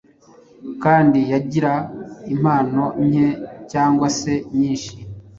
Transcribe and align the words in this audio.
kandi 0.83 1.19
yagira 1.31 1.73
impano 2.33 2.83
nke 3.07 3.27
cyangwa 3.71 4.07
se 4.19 4.33
nyinshi, 4.57 4.93